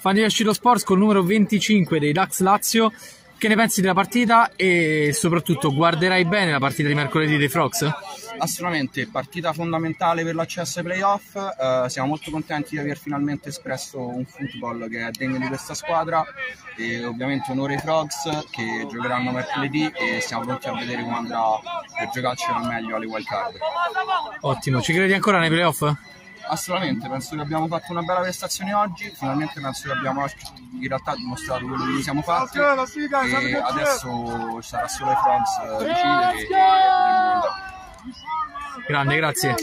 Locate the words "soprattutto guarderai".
5.14-6.26